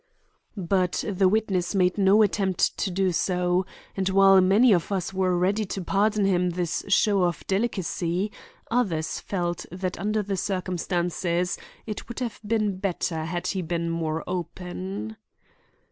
But 0.57 1.03
the 1.07 1.29
witness 1.29 1.75
made 1.75 1.95
no 1.99 2.23
attempt 2.23 2.75
to 2.77 2.89
do 2.89 3.11
so, 3.11 3.67
and 3.95 4.09
while 4.09 4.41
many 4.41 4.73
of 4.73 4.91
us 4.91 5.13
were 5.13 5.37
ready 5.37 5.63
to 5.65 5.81
pardon 5.83 6.25
him 6.25 6.49
this 6.49 6.83
show 6.87 7.21
of 7.21 7.45
delicacy, 7.45 8.31
others 8.71 9.19
felt 9.19 9.67
that 9.71 9.99
under 9.99 10.23
the 10.23 10.37
circumstances 10.37 11.59
it 11.85 12.07
would 12.09 12.17
have 12.17 12.39
been 12.43 12.77
better 12.77 13.25
had 13.25 13.45
he 13.45 13.61
been 13.61 13.91
more 13.91 14.23
open. 14.25 15.17